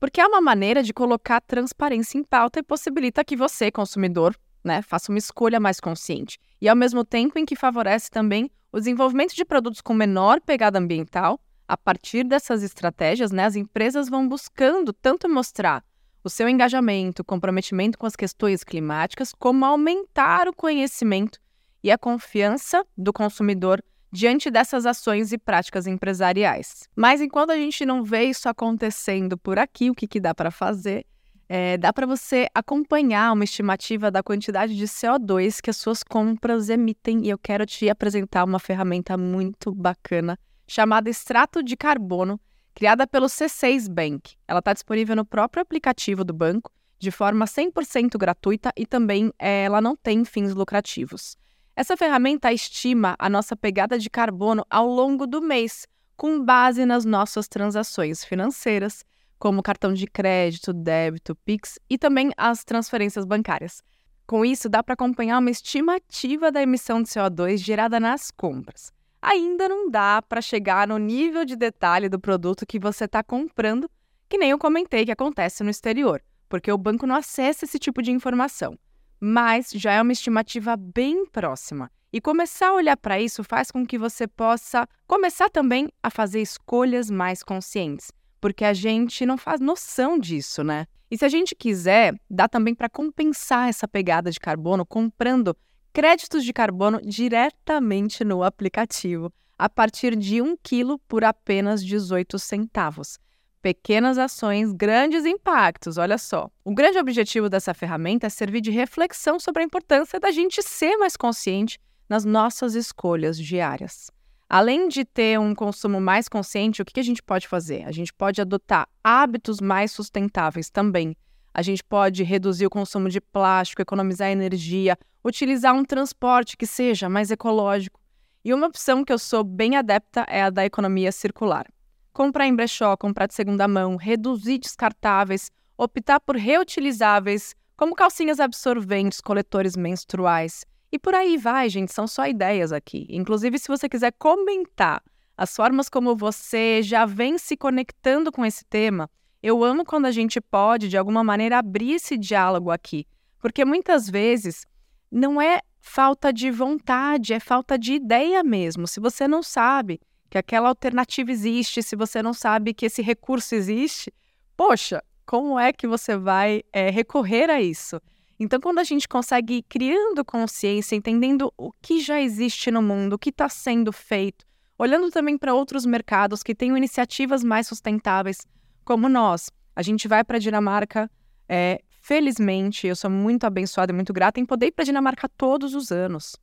Porque 0.00 0.20
é 0.20 0.26
uma 0.26 0.40
maneira 0.40 0.82
de 0.82 0.92
colocar 0.92 1.40
transparência 1.42 2.18
em 2.18 2.24
pauta 2.24 2.58
e 2.58 2.62
possibilita 2.64 3.24
que 3.24 3.36
você, 3.36 3.70
consumidor, 3.70 4.34
né, 4.64 4.82
faça 4.82 5.10
uma 5.10 5.18
escolha 5.18 5.58
mais 5.58 5.80
consciente. 5.80 6.38
E 6.60 6.68
ao 6.68 6.76
mesmo 6.76 7.04
tempo 7.04 7.38
em 7.38 7.44
que 7.44 7.56
favorece 7.56 8.10
também 8.10 8.50
o 8.72 8.78
desenvolvimento 8.78 9.34
de 9.34 9.44
produtos 9.44 9.80
com 9.80 9.92
menor 9.92 10.40
pegada 10.40 10.78
ambiental. 10.78 11.40
A 11.68 11.76
partir 11.76 12.24
dessas 12.24 12.62
estratégias, 12.62 13.30
né, 13.30 13.44
as 13.44 13.56
empresas 13.56 14.08
vão 14.08 14.28
buscando 14.28 14.92
tanto 14.92 15.28
mostrar 15.28 15.84
o 16.24 16.30
seu 16.30 16.48
engajamento, 16.48 17.24
comprometimento 17.24 17.98
com 17.98 18.06
as 18.06 18.16
questões 18.16 18.62
climáticas, 18.62 19.32
como 19.32 19.64
aumentar 19.64 20.48
o 20.48 20.54
conhecimento 20.54 21.38
e 21.82 21.90
a 21.90 21.98
confiança 21.98 22.84
do 22.96 23.12
consumidor 23.12 23.82
diante 24.12 24.50
dessas 24.50 24.84
ações 24.86 25.32
e 25.32 25.38
práticas 25.38 25.86
empresariais. 25.86 26.88
Mas 26.94 27.20
enquanto 27.20 27.50
a 27.50 27.56
gente 27.56 27.84
não 27.86 28.04
vê 28.04 28.24
isso 28.24 28.48
acontecendo 28.48 29.38
por 29.38 29.58
aqui, 29.58 29.90
o 29.90 29.94
que, 29.94 30.06
que 30.06 30.20
dá 30.20 30.34
para 30.34 30.50
fazer? 30.50 31.06
É, 31.54 31.76
dá 31.76 31.92
para 31.92 32.06
você 32.06 32.48
acompanhar 32.54 33.30
uma 33.30 33.44
estimativa 33.44 34.10
da 34.10 34.22
quantidade 34.22 34.74
de 34.74 34.84
CO2 34.86 35.60
que 35.60 35.68
as 35.68 35.76
suas 35.76 36.02
compras 36.02 36.70
emitem 36.70 37.26
e 37.26 37.28
eu 37.28 37.36
quero 37.36 37.66
te 37.66 37.90
apresentar 37.90 38.42
uma 38.44 38.58
ferramenta 38.58 39.18
muito 39.18 39.70
bacana 39.74 40.38
chamada 40.66 41.10
Extrato 41.10 41.62
de 41.62 41.76
Carbono, 41.76 42.40
criada 42.74 43.06
pelo 43.06 43.26
C6 43.26 43.86
Bank. 43.86 44.34
Ela 44.48 44.60
está 44.60 44.72
disponível 44.72 45.14
no 45.14 45.26
próprio 45.26 45.62
aplicativo 45.62 46.24
do 46.24 46.32
banco 46.32 46.72
de 46.98 47.10
forma 47.10 47.44
100% 47.44 48.16
gratuita 48.16 48.72
e 48.74 48.86
também 48.86 49.30
é, 49.38 49.64
ela 49.64 49.82
não 49.82 49.94
tem 49.94 50.24
fins 50.24 50.54
lucrativos. 50.54 51.36
Essa 51.76 51.98
ferramenta 51.98 52.50
estima 52.50 53.14
a 53.18 53.28
nossa 53.28 53.54
pegada 53.54 53.98
de 53.98 54.08
carbono 54.08 54.64
ao 54.70 54.86
longo 54.86 55.26
do 55.26 55.42
mês, 55.42 55.86
com 56.16 56.42
base 56.42 56.86
nas 56.86 57.04
nossas 57.04 57.46
transações 57.46 58.24
financeiras, 58.24 59.04
como 59.42 59.60
cartão 59.60 59.92
de 59.92 60.06
crédito, 60.06 60.72
débito, 60.72 61.34
Pix 61.34 61.76
e 61.90 61.98
também 61.98 62.30
as 62.36 62.62
transferências 62.62 63.24
bancárias. 63.24 63.82
Com 64.24 64.44
isso, 64.44 64.68
dá 64.68 64.84
para 64.84 64.94
acompanhar 64.94 65.40
uma 65.40 65.50
estimativa 65.50 66.52
da 66.52 66.62
emissão 66.62 67.02
de 67.02 67.08
CO2 67.08 67.56
gerada 67.56 67.98
nas 67.98 68.30
compras. 68.30 68.92
Ainda 69.20 69.68
não 69.68 69.90
dá 69.90 70.22
para 70.22 70.40
chegar 70.40 70.86
no 70.86 70.96
nível 70.96 71.44
de 71.44 71.56
detalhe 71.56 72.08
do 72.08 72.20
produto 72.20 72.64
que 72.64 72.78
você 72.78 73.06
está 73.06 73.20
comprando, 73.20 73.90
que 74.28 74.38
nem 74.38 74.50
eu 74.50 74.58
comentei 74.60 75.04
que 75.04 75.10
acontece 75.10 75.64
no 75.64 75.70
exterior, 75.70 76.22
porque 76.48 76.70
o 76.70 76.78
banco 76.78 77.04
não 77.04 77.16
acessa 77.16 77.64
esse 77.64 77.80
tipo 77.80 78.00
de 78.00 78.12
informação 78.12 78.78
mas 79.24 79.70
já 79.72 79.92
é 79.92 80.02
uma 80.02 80.10
estimativa 80.10 80.76
bem 80.76 81.24
próxima. 81.26 81.88
E 82.12 82.20
começar 82.20 82.70
a 82.70 82.74
olhar 82.74 82.96
para 82.96 83.20
isso 83.20 83.44
faz 83.44 83.70
com 83.70 83.86
que 83.86 83.96
você 83.96 84.26
possa 84.26 84.84
começar 85.06 85.48
também 85.48 85.88
a 86.02 86.10
fazer 86.10 86.40
escolhas 86.40 87.08
mais 87.08 87.40
conscientes, 87.44 88.10
porque 88.42 88.64
a 88.64 88.74
gente 88.74 89.24
não 89.24 89.38
faz 89.38 89.60
noção 89.60 90.18
disso, 90.18 90.64
né? 90.64 90.86
E 91.08 91.16
se 91.16 91.24
a 91.24 91.28
gente 91.28 91.54
quiser, 91.54 92.12
dá 92.28 92.48
também 92.48 92.74
para 92.74 92.88
compensar 92.88 93.68
essa 93.68 93.86
pegada 93.86 94.32
de 94.32 94.40
carbono 94.40 94.84
comprando 94.84 95.56
créditos 95.92 96.44
de 96.44 96.52
carbono 96.52 97.00
diretamente 97.00 98.24
no 98.24 98.42
aplicativo, 98.42 99.32
a 99.56 99.68
partir 99.68 100.16
de 100.16 100.42
1 100.42 100.56
quilo 100.60 100.98
por 101.06 101.22
apenas 101.22 101.84
18 101.84 102.36
centavos. 102.36 103.16
Pequenas 103.60 104.18
ações, 104.18 104.72
grandes 104.72 105.24
impactos, 105.24 105.96
olha 105.96 106.18
só. 106.18 106.50
O 106.64 106.74
grande 106.74 106.98
objetivo 106.98 107.48
dessa 107.48 107.72
ferramenta 107.72 108.26
é 108.26 108.30
servir 108.30 108.60
de 108.60 108.72
reflexão 108.72 109.38
sobre 109.38 109.62
a 109.62 109.66
importância 109.66 110.18
da 110.18 110.32
gente 110.32 110.60
ser 110.62 110.96
mais 110.96 111.16
consciente 111.16 111.78
nas 112.08 112.24
nossas 112.24 112.74
escolhas 112.74 113.38
diárias. 113.38 114.10
Além 114.52 114.86
de 114.86 115.02
ter 115.02 115.40
um 115.40 115.54
consumo 115.54 115.98
mais 115.98 116.28
consciente, 116.28 116.82
o 116.82 116.84
que 116.84 117.00
a 117.00 117.02
gente 117.02 117.22
pode 117.22 117.48
fazer? 117.48 117.84
A 117.84 117.90
gente 117.90 118.12
pode 118.12 118.38
adotar 118.38 118.86
hábitos 119.02 119.62
mais 119.62 119.92
sustentáveis 119.92 120.68
também. 120.68 121.16
A 121.54 121.62
gente 121.62 121.82
pode 121.82 122.22
reduzir 122.22 122.66
o 122.66 122.70
consumo 122.70 123.08
de 123.08 123.18
plástico, 123.18 123.80
economizar 123.80 124.28
energia, 124.28 124.98
utilizar 125.24 125.74
um 125.74 125.82
transporte 125.82 126.54
que 126.54 126.66
seja 126.66 127.08
mais 127.08 127.30
ecológico. 127.30 127.98
E 128.44 128.52
uma 128.52 128.66
opção 128.66 129.02
que 129.02 129.12
eu 129.12 129.18
sou 129.18 129.42
bem 129.42 129.74
adepta 129.76 130.26
é 130.28 130.42
a 130.42 130.50
da 130.50 130.66
economia 130.66 131.10
circular 131.10 131.66
comprar 132.12 132.46
em 132.46 132.54
brechó, 132.54 132.96
comprar 132.96 133.26
de 133.26 133.34
segunda 133.34 133.66
mão, 133.66 133.96
reduzir 133.96 134.58
descartáveis, 134.58 135.50
optar 135.76 136.20
por 136.20 136.36
reutilizáveis, 136.36 137.54
como 137.76 137.94
calcinhas 137.94 138.38
absorventes, 138.38 139.20
coletores 139.20 139.76
menstruais. 139.76 140.64
E 140.92 140.98
por 140.98 141.14
aí 141.14 141.38
vai, 141.38 141.70
gente, 141.70 141.90
são 141.90 142.06
só 142.06 142.26
ideias 142.26 142.70
aqui. 142.70 143.06
Inclusive, 143.08 143.58
se 143.58 143.66
você 143.66 143.88
quiser 143.88 144.12
comentar 144.12 145.02
as 145.34 145.56
formas 145.56 145.88
como 145.88 146.14
você 146.14 146.82
já 146.82 147.06
vem 147.06 147.38
se 147.38 147.56
conectando 147.56 148.30
com 148.30 148.44
esse 148.44 148.62
tema, 148.66 149.10
eu 149.42 149.64
amo 149.64 149.86
quando 149.86 150.04
a 150.04 150.10
gente 150.10 150.38
pode, 150.38 150.90
de 150.90 150.98
alguma 150.98 151.24
maneira, 151.24 151.58
abrir 151.58 151.94
esse 151.94 152.18
diálogo 152.18 152.70
aqui. 152.70 153.06
Porque 153.38 153.64
muitas 153.64 154.08
vezes 154.08 154.66
não 155.10 155.40
é 155.40 155.60
falta 155.80 156.30
de 156.30 156.50
vontade, 156.50 157.32
é 157.32 157.40
falta 157.40 157.78
de 157.78 157.94
ideia 157.94 158.44
mesmo. 158.44 158.86
Se 158.86 159.00
você 159.00 159.26
não 159.26 159.42
sabe 159.42 159.98
que 160.28 160.36
aquela 160.36 160.68
alternativa 160.68 161.32
existe, 161.32 161.82
se 161.82 161.96
você 161.96 162.22
não 162.22 162.34
sabe 162.34 162.74
que 162.74 162.86
esse 162.86 163.00
recurso 163.00 163.54
existe, 163.54 164.12
poxa, 164.56 165.02
como 165.24 165.58
é 165.58 165.72
que 165.72 165.86
você 165.86 166.16
vai 166.16 166.62
é, 166.72 166.90
recorrer 166.90 167.48
a 167.50 167.60
isso? 167.60 168.00
Então, 168.42 168.58
quando 168.58 168.80
a 168.80 168.84
gente 168.84 169.06
consegue 169.06 169.58
ir 169.58 169.62
criando 169.62 170.24
consciência, 170.24 170.96
entendendo 170.96 171.54
o 171.56 171.70
que 171.80 172.00
já 172.00 172.20
existe 172.20 172.72
no 172.72 172.82
mundo, 172.82 173.12
o 173.12 173.18
que 173.18 173.30
está 173.30 173.48
sendo 173.48 173.92
feito, 173.92 174.44
olhando 174.76 175.12
também 175.12 175.38
para 175.38 175.54
outros 175.54 175.86
mercados 175.86 176.42
que 176.42 176.52
têm 176.52 176.76
iniciativas 176.76 177.44
mais 177.44 177.68
sustentáveis, 177.68 178.44
como 178.84 179.08
nós, 179.08 179.48
a 179.76 179.82
gente 179.82 180.08
vai 180.08 180.24
para 180.24 180.38
a 180.38 180.40
Dinamarca. 180.40 181.08
É, 181.48 181.82
felizmente, 182.00 182.84
eu 182.88 182.96
sou 182.96 183.08
muito 183.08 183.44
abençoada 183.44 183.92
e 183.92 183.94
muito 183.94 184.12
grata 184.12 184.40
em 184.40 184.44
poder 184.44 184.66
ir 184.66 184.72
para 184.72 184.82
a 184.82 184.86
Dinamarca 184.86 185.28
todos 185.28 185.72
os 185.72 185.92
anos. 185.92 186.34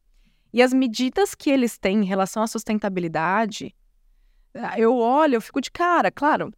E 0.54 0.62
as 0.62 0.72
medidas 0.72 1.36
que 1.36 1.50
eles 1.50 1.78
têm 1.78 1.98
em 1.98 2.06
relação 2.06 2.42
à 2.42 2.48
sustentabilidade, 2.48 3.76
eu 4.78 4.96
olho, 4.96 5.36
eu 5.36 5.42
fico 5.42 5.60
de 5.60 5.70
cara, 5.70 6.10
claro, 6.10 6.54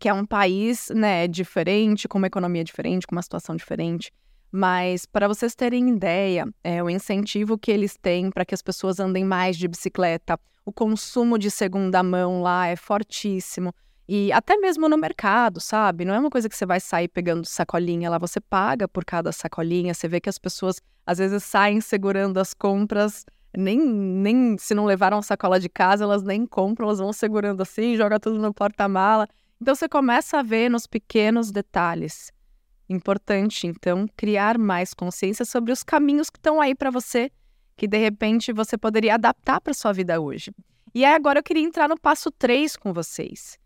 que 0.00 0.08
é 0.08 0.12
um 0.12 0.26
país, 0.26 0.90
né, 0.90 1.28
diferente, 1.28 2.08
com 2.08 2.18
uma 2.18 2.26
economia 2.26 2.64
diferente, 2.64 3.06
com 3.06 3.14
uma 3.14 3.22
situação 3.22 3.54
diferente. 3.54 4.10
Mas 4.50 5.04
para 5.04 5.28
vocês 5.28 5.54
terem 5.54 5.88
ideia, 5.90 6.46
é 6.64 6.82
o 6.82 6.88
incentivo 6.88 7.58
que 7.58 7.70
eles 7.70 7.96
têm 7.96 8.30
para 8.30 8.44
que 8.44 8.54
as 8.54 8.62
pessoas 8.62 8.98
andem 8.98 9.24
mais 9.24 9.56
de 9.56 9.68
bicicleta, 9.68 10.38
o 10.64 10.72
consumo 10.72 11.38
de 11.38 11.50
segunda 11.50 12.02
mão 12.02 12.42
lá 12.42 12.66
é 12.66 12.76
fortíssimo. 12.76 13.72
E 14.08 14.32
até 14.32 14.56
mesmo 14.56 14.88
no 14.88 14.96
mercado, 14.96 15.60
sabe? 15.60 16.04
Não 16.04 16.14
é 16.14 16.18
uma 16.18 16.30
coisa 16.30 16.48
que 16.48 16.56
você 16.56 16.64
vai 16.64 16.80
sair 16.80 17.08
pegando 17.08 17.46
sacolinha 17.46 18.08
lá, 18.08 18.16
você 18.16 18.40
paga 18.40 18.88
por 18.88 19.04
cada 19.04 19.32
sacolinha. 19.32 19.92
Você 19.92 20.08
vê 20.08 20.18
que 20.18 20.30
as 20.30 20.38
pessoas 20.38 20.80
às 21.06 21.18
vezes 21.18 21.44
saem 21.44 21.80
segurando 21.80 22.38
as 22.38 22.54
compras, 22.54 23.26
nem, 23.54 23.78
nem 23.78 24.56
se 24.58 24.74
não 24.74 24.86
levaram 24.86 25.18
a 25.18 25.22
sacola 25.22 25.60
de 25.60 25.68
casa, 25.68 26.04
elas 26.04 26.22
nem 26.22 26.46
compram, 26.46 26.86
elas 26.86 26.98
vão 26.98 27.12
segurando 27.12 27.62
assim, 27.62 27.96
joga 27.96 28.18
tudo 28.18 28.38
no 28.38 28.52
porta-mala. 28.52 29.26
Então 29.60 29.74
você 29.74 29.88
começa 29.88 30.38
a 30.38 30.42
ver 30.42 30.70
nos 30.70 30.86
pequenos 30.86 31.50
detalhes. 31.50 32.30
Importante, 32.88 33.66
então, 33.66 34.06
criar 34.16 34.58
mais 34.58 34.94
consciência 34.94 35.44
sobre 35.44 35.72
os 35.72 35.82
caminhos 35.82 36.30
que 36.30 36.38
estão 36.38 36.60
aí 36.60 36.74
para 36.74 36.90
você, 36.90 37.30
que 37.76 37.86
de 37.86 37.98
repente 37.98 38.52
você 38.52 38.78
poderia 38.78 39.14
adaptar 39.14 39.60
para 39.60 39.74
sua 39.74 39.92
vida 39.92 40.20
hoje. 40.20 40.50
E 40.94 41.04
aí 41.04 41.14
agora 41.14 41.40
eu 41.40 41.42
queria 41.42 41.62
entrar 41.62 41.88
no 41.88 42.00
passo 42.00 42.30
3 42.30 42.76
com 42.76 42.92
vocês 42.92 43.58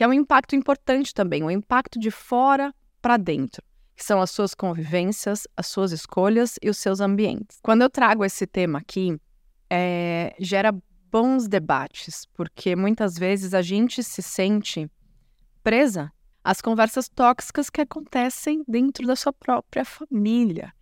que 0.00 0.04
é 0.04 0.08
um 0.08 0.14
impacto 0.14 0.56
importante 0.56 1.12
também, 1.12 1.42
um 1.42 1.50
impacto 1.50 1.98
de 1.98 2.10
fora 2.10 2.74
para 3.02 3.18
dentro, 3.18 3.62
que 3.94 4.02
são 4.02 4.18
as 4.20 4.30
suas 4.30 4.54
convivências, 4.54 5.46
as 5.54 5.66
suas 5.66 5.92
escolhas 5.92 6.54
e 6.62 6.70
os 6.70 6.78
seus 6.78 7.00
ambientes. 7.00 7.58
Quando 7.62 7.82
eu 7.82 7.90
trago 7.90 8.24
esse 8.24 8.46
tema 8.46 8.78
aqui, 8.78 9.20
é, 9.68 10.34
gera 10.38 10.74
bons 11.10 11.46
debates, 11.48 12.24
porque 12.32 12.74
muitas 12.74 13.18
vezes 13.18 13.52
a 13.52 13.60
gente 13.60 14.02
se 14.02 14.22
sente 14.22 14.90
presa 15.62 16.10
às 16.42 16.60
conversas 16.60 17.08
tóxicas 17.08 17.68
que 17.70 17.80
acontecem 17.80 18.64
dentro 18.66 19.06
da 19.06 19.14
sua 19.16 19.32
própria 19.32 19.84
família. 19.84 20.72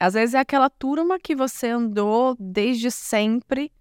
Às 0.00 0.14
vezes 0.14 0.34
é 0.34 0.38
aquela 0.38 0.70
turma 0.70 1.18
que 1.18 1.34
você 1.34 1.68
andou 1.68 2.36
desde 2.38 2.90
sempre, 2.90 3.72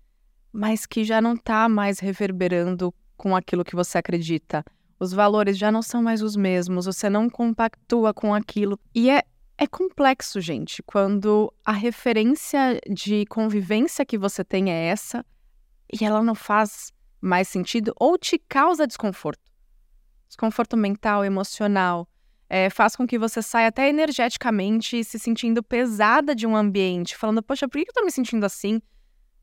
mas 0.51 0.85
que 0.85 1.03
já 1.03 1.21
não 1.21 1.33
está 1.33 1.69
mais 1.69 1.99
reverberando 1.99 2.93
com 3.15 3.35
aquilo 3.35 3.63
que 3.63 3.75
você 3.75 3.97
acredita. 3.97 4.63
Os 4.99 5.13
valores 5.13 5.57
já 5.57 5.71
não 5.71 5.81
são 5.81 6.01
mais 6.01 6.21
os 6.23 6.35
mesmos, 6.35 6.85
você 6.85 7.09
não 7.09 7.29
compactua 7.29 8.13
com 8.13 8.33
aquilo. 8.33 8.79
E 8.93 9.09
é 9.09 9.23
É 9.59 9.65
complexo, 9.65 10.39
gente, 10.39 10.83
quando 10.83 11.51
a 11.65 11.71
referência 11.71 12.79
de 12.87 13.25
convivência 13.25 14.05
que 14.05 14.15
você 14.15 14.43
tem 14.43 14.69
é 14.71 14.85
essa 14.89 15.25
e 15.91 16.05
ela 16.05 16.21
não 16.21 16.35
faz 16.35 16.93
mais 17.19 17.47
sentido 17.47 17.91
ou 17.99 18.19
te 18.19 18.37
causa 18.37 18.85
desconforto. 18.85 19.41
Desconforto 20.27 20.75
mental, 20.75 21.23
emocional, 21.23 22.07
é, 22.49 22.69
faz 22.69 22.95
com 22.95 23.05
que 23.05 23.17
você 23.17 23.41
saia 23.41 23.67
até 23.67 23.89
energeticamente 23.89 25.03
se 25.03 25.19
sentindo 25.19 25.61
pesada 25.61 26.33
de 26.33 26.47
um 26.47 26.55
ambiente, 26.55 27.15
falando, 27.15 27.43
poxa, 27.43 27.67
por 27.67 27.81
que 27.81 27.89
eu 27.89 27.93
tô 27.93 28.03
me 28.03 28.11
sentindo 28.11 28.45
assim? 28.45 28.81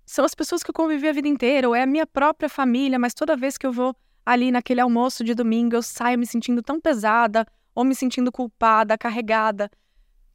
São 0.07 0.25
as 0.25 0.35
pessoas 0.35 0.63
que 0.63 0.71
eu 0.71 0.75
convivi 0.75 1.09
a 1.09 1.13
vida 1.13 1.29
inteira, 1.29 1.69
ou 1.69 1.75
é 1.75 1.83
a 1.83 1.87
minha 1.87 2.07
própria 2.07 2.49
família, 2.49 2.99
mas 2.99 3.15
toda 3.15 3.37
vez 3.37 3.57
que 3.57 3.67
eu 3.67 3.73
vou 3.73 3.95
ali 4.25 4.51
naquele 4.51 4.81
almoço 4.81 5.23
de 5.23 5.35
domingo, 5.35 5.77
eu 5.77 5.83
saio 5.83 6.19
me 6.19 6.27
sentindo 6.27 6.63
tão 6.63 6.81
pesada, 6.81 7.47
ou 7.75 7.85
me 7.85 7.95
sentindo 7.95 8.31
culpada, 8.31 8.97
carregada. 8.97 9.71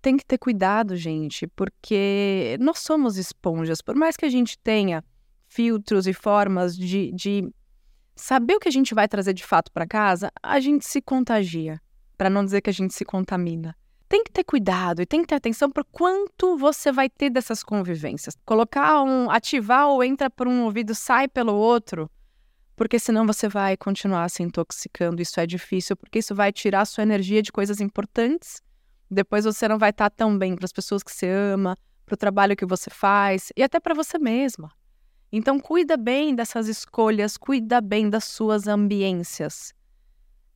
Tem 0.02 0.18
que 0.18 0.26
ter 0.26 0.38
cuidado, 0.38 0.96
gente, 0.96 1.48
porque 1.48 2.58
nós 2.60 2.80
somos 2.80 3.18
esponjas. 3.18 3.82
Por 3.82 3.96
mais 3.96 4.16
que 4.16 4.26
a 4.26 4.30
gente 4.30 4.58
tenha 4.60 5.04
filtros 5.48 6.08
e 6.08 6.14
formas 6.14 6.76
de, 6.78 7.12
de 7.14 7.52
saber 8.20 8.56
o 8.56 8.60
que 8.60 8.68
a 8.68 8.72
gente 8.72 8.94
vai 8.94 9.08
trazer 9.08 9.34
de 9.34 9.46
fato 9.46 9.72
para 9.72 9.88
casa, 9.88 10.32
a 10.44 10.60
gente 10.60 10.86
se 10.86 11.02
contagia, 11.02 11.82
para 12.18 12.30
não 12.30 12.44
dizer 12.44 12.62
que 12.62 12.70
a 12.70 12.74
gente 12.74 12.94
se 12.94 13.06
contamina. 13.06 13.76
Tem 14.08 14.24
que 14.24 14.32
ter 14.32 14.44
cuidado 14.44 15.02
e 15.02 15.06
tem 15.06 15.22
que 15.22 15.28
ter 15.28 15.36
atenção 15.36 15.70
para 15.72 15.84
quanto 15.84 16.58
você 16.58 16.92
vai 16.92 17.10
ter 17.10 17.30
dessas 17.30 17.64
convivências. 17.64 18.36
Colocar 18.46 19.04
um 19.04 19.30
ativar 19.30 19.88
ou 19.88 20.04
entra 20.04 20.30
por 20.30 20.48
um 20.48 20.64
ouvido, 20.64 20.96
sai 20.96 21.28
pelo 21.28 21.54
outro, 21.54 22.10
porque 22.76 22.98
senão 22.98 23.26
você 23.26 23.48
vai 23.48 23.78
continuar 23.78 24.30
se 24.30 24.42
intoxicando. 24.42 25.22
Isso 25.22 25.40
é 25.40 25.46
difícil, 25.46 25.96
porque 25.96 26.20
isso 26.20 26.34
vai 26.34 26.52
tirar 26.52 26.86
sua 26.86 27.04
energia 27.04 27.42
de 27.42 27.52
coisas 27.52 27.80
importantes. 27.80 28.62
Depois 29.12 29.46
você 29.46 29.68
não 29.68 29.78
vai 29.78 29.92
estar 29.92 30.10
tão 30.10 30.38
bem 30.38 30.56
para 30.56 30.66
as 30.66 30.74
pessoas 30.74 31.04
que 31.04 31.12
você 31.12 31.30
ama, 31.30 31.76
para 32.06 32.14
o 32.16 32.18
trabalho 32.18 32.56
que 32.56 32.66
você 32.66 32.90
faz 32.90 33.52
e 33.56 33.64
até 33.64 33.80
para 33.80 33.94
você 33.94 34.18
mesma. 34.18 34.72
Então, 35.32 35.60
cuida 35.60 35.96
bem 35.96 36.34
dessas 36.34 36.68
escolhas, 36.68 37.38
cuida 37.38 37.80
bem 37.80 38.10
das 38.10 38.24
suas 38.24 38.68
ambiências. 38.68 39.74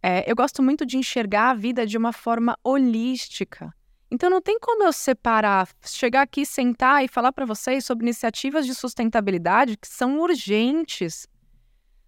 É, 0.01 0.29
eu 0.29 0.35
gosto 0.35 0.63
muito 0.63 0.85
de 0.85 0.97
enxergar 0.97 1.51
a 1.51 1.53
vida 1.53 1.85
de 1.85 1.97
uma 1.97 2.11
forma 2.11 2.57
holística. 2.63 3.73
Então, 4.09 4.29
não 4.29 4.41
tem 4.41 4.59
como 4.59 4.83
eu 4.83 4.91
separar, 4.91 5.69
chegar 5.85 6.21
aqui, 6.21 6.45
sentar 6.45 7.03
e 7.03 7.07
falar 7.07 7.31
para 7.31 7.45
vocês 7.45 7.85
sobre 7.85 8.05
iniciativas 8.05 8.65
de 8.65 8.75
sustentabilidade 8.75 9.77
que 9.77 9.87
são 9.87 10.19
urgentes, 10.19 11.27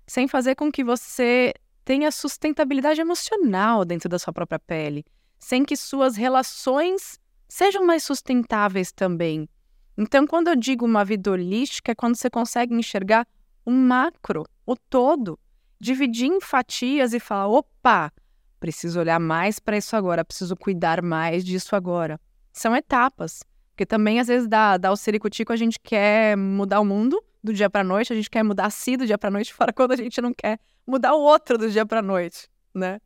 sem 0.08 0.28
fazer 0.28 0.56
com 0.56 0.72
que 0.72 0.84
você 0.84 1.54
tenha 1.84 2.12
sustentabilidade 2.12 3.00
emocional 3.00 3.86
dentro 3.86 4.10
da 4.10 4.20
sua 4.20 4.34
própria 4.34 4.60
pele, 4.60 5.06
sem 5.40 5.64
que 5.64 5.78
suas 5.78 6.16
relações 6.16 7.20
sejam 7.48 7.86
mais 7.86 8.04
sustentáveis 8.04 8.92
também. 8.92 9.48
Então, 9.98 10.28
quando 10.28 10.50
eu 10.50 10.56
digo 10.56 10.86
uma 10.86 11.06
vida 11.06 11.32
holística, 11.32 11.92
é 11.92 11.96
quando 11.96 12.16
você 12.16 12.30
consegue 12.30 12.74
enxergar 12.74 13.28
o 13.66 13.72
macro, 13.72 14.46
o 14.66 14.76
todo, 14.76 15.40
dividir 15.80 16.28
em 16.28 16.42
fatias 16.42 17.14
e 17.14 17.20
falar: 17.20 17.48
opa, 17.48 18.12
preciso 18.60 19.00
olhar 19.00 19.20
mais 19.20 19.60
para 19.60 19.78
isso 19.78 19.96
agora, 19.96 20.26
preciso 20.26 20.56
cuidar 20.56 21.02
mais 21.02 21.44
disso 21.46 21.76
agora. 21.76 22.20
São 22.52 22.76
etapas. 22.76 23.44
Porque 23.72 23.86
também, 23.86 24.22
às 24.22 24.28
vezes, 24.28 24.48
dá, 24.48 24.78
dá 24.78 24.90
o 24.90 24.96
ciricutico, 24.96 25.52
a 25.52 25.58
gente 25.58 25.78
quer 25.78 26.38
mudar 26.38 26.80
o 26.80 26.86
mundo 26.86 27.22
do 27.44 27.54
dia 27.54 27.70
para 27.70 27.84
noite, 27.84 28.14
a 28.14 28.16
gente 28.16 28.30
quer 28.30 28.42
mudar 28.42 28.70
si 28.70 28.96
do 28.96 29.06
dia 29.06 29.18
para 29.18 29.30
noite, 29.30 29.52
fora 29.54 29.74
quando 29.74 29.92
a 29.92 29.96
gente 29.98 30.22
não 30.22 30.34
quer 30.34 30.60
mudar 30.88 31.14
o 31.14 31.22
outro 31.22 31.58
do 31.58 31.70
dia 31.70 31.86
para 31.86 32.02
noite, 32.02 32.48
né? 32.74 33.00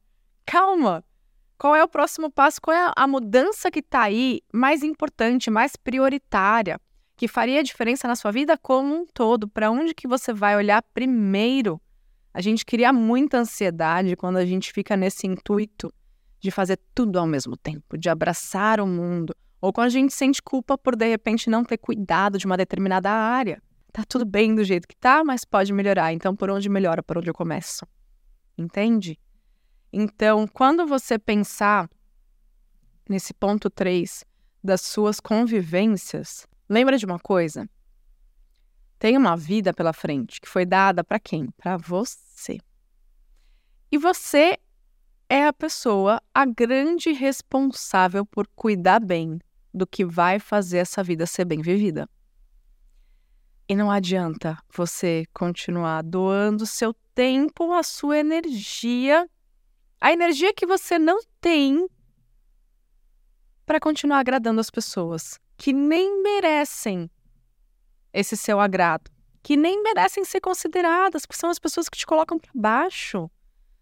Calma! 0.46 1.04
Qual 1.60 1.76
é 1.76 1.84
o 1.84 1.90
próximo 1.90 2.32
passo? 2.32 2.62
Qual 2.62 2.76
é 2.76 2.94
a 2.96 3.06
mudança 3.06 3.70
que 3.70 3.80
está 3.80 4.04
aí 4.04 4.40
mais 4.54 4.82
importante, 4.82 5.52
mais 5.52 5.76
prioritária, 5.76 6.80
que 7.18 7.28
faria 7.28 7.62
diferença 7.62 8.08
na 8.08 8.16
sua 8.16 8.32
vida 8.32 8.58
como 8.58 8.96
um 8.96 9.06
todo? 9.06 9.46
Para 9.46 9.70
onde 9.70 9.94
que 9.94 10.08
você 10.08 10.32
vai 10.32 10.56
olhar 10.56 10.82
primeiro? 10.94 11.80
A 12.34 12.40
gente 12.40 12.66
cria 12.66 12.94
muita 12.94 13.40
ansiedade 13.40 14.16
quando 14.16 14.38
a 14.38 14.46
gente 14.46 14.72
fica 14.72 14.96
nesse 14.96 15.28
intuito 15.28 15.94
de 16.40 16.50
fazer 16.50 16.80
tudo 16.96 17.20
ao 17.20 17.28
mesmo 17.28 17.58
tempo, 17.58 17.98
de 17.98 18.08
abraçar 18.08 18.80
o 18.80 18.88
mundo, 18.88 19.36
ou 19.60 19.74
quando 19.74 19.88
a 19.88 19.90
gente 19.90 20.14
sente 20.14 20.42
culpa 20.42 20.78
por 20.78 20.96
de 20.96 21.10
repente 21.10 21.50
não 21.50 21.66
ter 21.66 21.78
cuidado 21.78 22.38
de 22.38 22.46
uma 22.46 22.56
determinada 22.56 23.12
área. 23.12 23.62
Tá 23.92 24.04
tudo 24.08 24.24
bem 24.24 24.56
do 24.56 24.64
jeito 24.64 24.88
que 24.88 24.96
tá, 24.96 25.26
mas 25.26 25.44
pode 25.44 25.74
melhorar. 25.74 26.14
Então, 26.14 26.34
por 26.34 26.50
onde 26.50 26.70
melhora, 26.70 27.04
por 27.04 27.18
onde 27.18 27.30
eu 27.30 27.34
começo? 27.34 27.86
Entende? 28.58 29.20
Então, 29.92 30.48
quando 30.48 30.86
você 30.86 31.18
pensar 31.18 31.90
nesse 33.08 33.34
ponto 33.34 33.70
3 33.70 34.24
das 34.64 34.82
suas 34.82 35.20
convivências, 35.20 36.48
lembra 36.70 36.98
de 36.98 37.06
uma 37.06 37.20
coisa? 37.20 37.68
Tem 39.00 39.18
uma 39.18 39.36
vida 39.36 39.74
pela 39.74 39.94
frente 39.94 40.40
que 40.40 40.48
foi 40.48 40.66
dada 40.66 41.04
para 41.04 41.20
quem? 41.20 41.50
Para 41.58 41.78
você. 41.78 42.60
E 43.92 43.98
você 43.98 44.58
é 45.28 45.48
a 45.48 45.54
pessoa, 45.54 46.22
a 46.34 46.46
grande 46.46 47.12
responsável 47.12 48.26
por 48.26 48.48
cuidar 48.56 49.00
bem 49.00 49.40
do 49.74 49.88
que 49.88 50.06
vai 50.06 50.40
fazer 50.40 50.80
essa 50.80 51.04
vida 51.04 51.26
ser 51.26 51.46
bem 51.46 51.62
vivida. 51.62 52.08
E 53.68 53.76
não 53.76 53.90
adianta 53.90 54.58
você 54.76 55.26
continuar 55.34 56.04
doando 56.04 56.66
seu 56.66 56.94
tempo, 57.14 57.72
a 57.72 57.84
sua 57.84 58.20
energia 58.20 59.28
a 60.02 60.14
energia 60.14 60.54
que 60.54 60.66
você 60.66 60.98
não 60.98 61.20
tem 61.42 61.88
para 63.66 63.80
continuar 63.80 64.20
agradando 64.20 64.62
as 64.62 64.70
pessoas 64.70 65.40
que 65.58 65.74
nem 65.74 66.24
merecem 66.24 67.12
esse 68.14 68.38
seu 68.38 68.60
agrado, 68.60 69.12
que 69.44 69.58
nem 69.58 69.84
merecem 69.84 70.24
ser 70.24 70.40
consideradas, 70.40 71.26
porque 71.26 71.40
são 71.40 71.50
as 71.50 71.60
pessoas 71.60 71.90
que 71.90 71.98
te 71.98 72.06
colocam 72.06 72.40
para 72.40 72.50
baixo. 72.56 73.30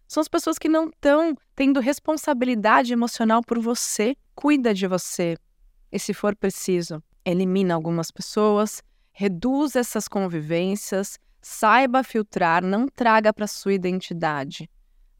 São 0.06 0.20
as 0.20 0.28
pessoas 0.28 0.58
que 0.58 0.68
não 0.68 0.88
estão 0.88 1.34
tendo 1.54 1.80
responsabilidade 1.80 2.92
emocional 2.92 3.42
por 3.42 3.58
você. 3.58 4.16
Cuida 4.34 4.74
de 4.74 4.86
você. 4.86 5.36
E 5.90 5.98
se 5.98 6.12
for 6.12 6.34
preciso, 6.34 7.02
elimina 7.24 7.74
algumas 7.74 8.10
pessoas, 8.10 8.82
reduz 9.12 9.76
essas 9.76 10.08
convivências, 10.08 11.18
saiba 11.40 12.02
filtrar, 12.02 12.62
não 12.62 12.88
traga 12.88 13.32
para 13.32 13.46
sua 13.46 13.72
identidade 13.72 14.68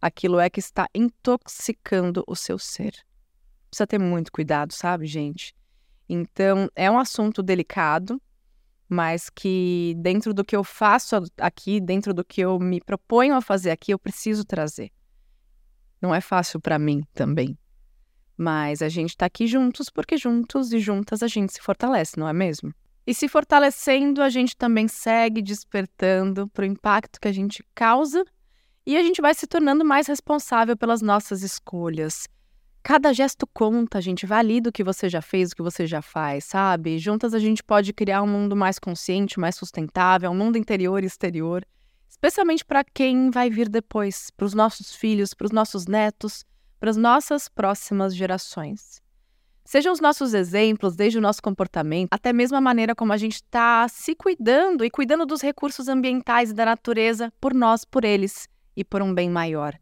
aquilo 0.00 0.38
é 0.38 0.49
que 0.49 0.61
está 0.61 0.88
intoxicando 0.95 2.25
o 2.26 2.37
seu 2.37 2.59
ser. 2.59 2.95
Precisa 3.71 3.87
ter 3.87 3.99
muito 3.99 4.33
cuidado, 4.33 4.73
sabe, 4.73 5.07
gente? 5.07 5.55
Então, 6.09 6.69
é 6.75 6.90
um 6.90 6.99
assunto 6.99 7.43
delicado, 7.43 8.21
mas 8.88 9.28
que 9.28 9.95
dentro 9.99 10.33
do 10.33 10.45
que 10.45 10.57
eu 10.57 10.64
faço 10.64 11.17
aqui, 11.38 11.81
dentro 11.81 12.14
do 12.14 12.25
que 12.25 12.40
eu 12.40 12.59
me 12.59 12.81
proponho 12.81 13.35
a 13.35 13.43
fazer 13.43 13.71
aqui, 13.71 13.93
eu 13.93 13.99
preciso 13.99 14.45
trazer. 14.45 14.90
Não 16.00 16.14
é 16.14 16.21
fácil 16.21 16.61
para 16.61 16.78
mim 16.78 17.02
também. 17.12 17.59
Mas 18.37 18.81
a 18.81 18.88
gente 18.88 19.11
está 19.11 19.26
aqui 19.26 19.47
juntos 19.47 19.90
porque 19.90 20.17
juntos 20.17 20.73
e 20.73 20.78
juntas 20.78 21.23
a 21.23 21.26
gente 21.26 21.52
se 21.52 21.61
fortalece, 21.61 22.19
não 22.19 22.28
é 22.28 22.33
mesmo? 22.33 22.73
E 23.07 23.12
se 23.12 23.26
fortalecendo, 23.26 24.23
a 24.23 24.28
gente 24.28 24.57
também 24.57 24.87
segue 24.87 25.43
despertando 25.43 26.47
para 26.49 26.62
o 26.62 26.67
impacto 26.67 27.21
que 27.21 27.28
a 27.28 27.33
gente 27.33 27.64
causa 27.75 28.25
e 28.88 28.97
a 28.97 29.02
gente 29.02 29.21
vai 29.21 29.35
se 29.35 29.47
tornando 29.47 29.85
mais 29.85 30.07
responsável 30.07 30.75
pelas 30.75 31.02
nossas 31.02 31.42
escolhas. 31.42 32.26
Cada 32.83 33.12
gesto 33.12 33.47
conta, 33.47 33.99
a 33.99 34.00
gente 34.00 34.25
valida 34.25 34.71
o 34.71 34.73
que 34.73 34.83
você 34.83 35.11
já 35.11 35.21
fez, 35.21 35.50
o 35.52 35.57
que 35.57 35.61
você 35.61 35.87
já 35.87 36.00
faz, 36.00 36.45
sabe? 36.45 36.97
Juntas 36.99 37.35
a 37.35 37.38
gente 37.38 37.62
pode 37.62 37.92
criar 37.92 38.23
um 38.23 38.26
mundo 38.26 38.57
mais 38.57 38.78
consciente, 38.78 39.38
mais 39.38 39.57
sustentável, 39.57 40.30
um 40.30 40.35
mundo 40.35 40.57
interior 40.57 41.04
e 41.04 41.07
exterior, 41.07 41.66
especialmente 42.09 42.64
para 42.64 42.83
quem 42.83 43.30
vai 43.30 43.50
vir 43.50 43.68
depois, 43.68 44.30
para 44.35 44.47
os 44.47 44.54
nossos 44.54 44.97
filhos, 44.97 45.35
para 45.35 45.45
os 45.45 45.52
nossos 45.52 45.87
netos, 45.87 46.47
para 46.80 46.88
as 46.88 46.97
nossas 46.97 47.47
próximas 47.47 48.16
gerações. 48.16 49.02
Sejam 49.66 49.92
os 49.92 50.00
nossos 50.00 50.33
exemplos, 50.33 50.97
desde 50.97 51.18
o 51.18 51.21
nosso 51.21 51.42
comportamento, 51.42 52.09
até 52.11 52.33
mesmo 52.33 52.57
a 52.57 52.61
maneira 52.62 52.95
como 52.95 53.12
a 53.12 53.18
gente 53.18 53.35
está 53.35 53.87
se 53.87 54.14
cuidando 54.14 54.83
e 54.83 54.90
cuidando 54.90 55.26
dos 55.26 55.42
recursos 55.42 55.88
ambientais 55.88 56.52
e 56.52 56.54
da 56.54 56.64
natureza 56.64 57.30
por 57.38 57.52
nós, 57.52 57.85
por 57.85 58.02
eles 58.02 58.49
e 58.78 58.85
por 58.85 59.02
um 59.02 59.12
bem 59.12 59.28
maior. 59.28 59.76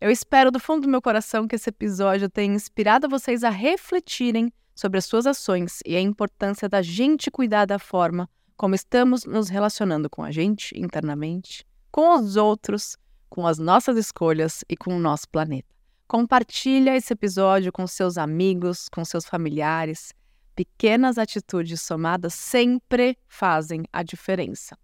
Eu 0.00 0.10
espero 0.10 0.50
do 0.50 0.58
fundo 0.58 0.82
do 0.82 0.88
meu 0.88 1.02
coração 1.02 1.46
que 1.46 1.56
esse 1.56 1.68
episódio 1.68 2.30
tenha 2.30 2.54
inspirado 2.54 3.06
vocês 3.06 3.44
a 3.44 3.50
refletirem 3.50 4.50
sobre 4.74 4.98
as 4.98 5.04
suas 5.04 5.26
ações 5.26 5.80
e 5.84 5.94
a 5.94 6.00
importância 6.00 6.66
da 6.66 6.80
gente 6.80 7.30
cuidar 7.30 7.66
da 7.66 7.78
forma 7.78 8.26
como 8.56 8.74
estamos 8.74 9.26
nos 9.26 9.50
relacionando 9.50 10.08
com 10.08 10.24
a 10.24 10.30
gente 10.30 10.72
internamente, 10.78 11.66
com 11.92 12.14
os 12.14 12.36
outros, 12.36 12.96
com 13.28 13.46
as 13.46 13.58
nossas 13.58 13.98
escolhas 13.98 14.64
e 14.70 14.76
com 14.76 14.96
o 14.96 14.98
nosso 14.98 15.28
planeta. 15.28 15.68
Compartilha 16.08 16.96
esse 16.96 17.12
episódio 17.12 17.70
com 17.70 17.86
seus 17.86 18.16
amigos, 18.16 18.88
com 18.88 19.04
seus 19.04 19.26
familiares. 19.26 20.14
Pequenas 20.56 21.18
atitudes 21.18 21.82
somadas 21.82 22.32
sempre 22.32 23.18
fazem 23.28 23.84
a 23.92 24.02
diferença. 24.02 24.78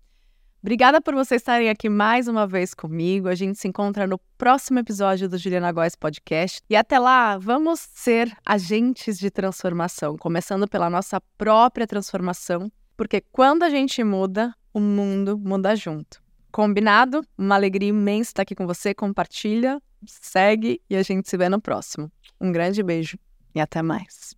Obrigada 0.66 1.00
por 1.00 1.14
vocês 1.14 1.42
estarem 1.42 1.70
aqui 1.70 1.88
mais 1.88 2.26
uma 2.26 2.44
vez 2.44 2.75
comigo. 2.75 3.28
A 3.28 3.37
gente 3.37 3.56
se 3.56 3.68
encontra 3.68 4.04
no 4.04 4.18
próximo 4.37 4.80
episódio 4.80 5.28
do 5.28 5.38
Juliana 5.38 5.70
Góes 5.70 5.94
Podcast. 5.94 6.61
E 6.68 6.75
até 6.75 6.99
lá, 6.99 7.38
vamos 7.38 7.78
ser 7.78 8.37
agentes 8.44 9.16
de 9.16 9.30
transformação, 9.30 10.16
começando 10.16 10.66
pela 10.66 10.90
nossa 10.90 11.20
própria 11.38 11.87
transformação, 11.87 12.68
porque 12.96 13.23
quando 13.30 13.62
a 13.62 13.70
gente 13.70 14.02
muda, 14.02 14.52
o 14.75 14.80
mundo 14.80 15.38
muda 15.38 15.76
junto. 15.76 16.20
Combinado? 16.50 17.25
Uma 17.38 17.54
alegria 17.54 17.90
imensa 17.90 18.30
estar 18.30 18.42
aqui 18.42 18.56
com 18.56 18.66
você. 18.66 18.92
Compartilha, 18.92 19.80
segue 20.04 20.82
e 20.90 20.96
a 20.96 21.02
gente 21.04 21.30
se 21.30 21.37
vê 21.37 21.49
no 21.49 21.61
próximo. 21.61 22.11
Um 22.40 22.50
grande 22.50 22.82
beijo 22.82 23.16
e 23.54 23.61
até 23.61 23.82
mais. 23.82 24.35